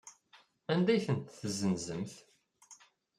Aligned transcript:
Anda 0.71 0.91
ay 0.93 1.03
tent-tessenzemt? 1.05 2.13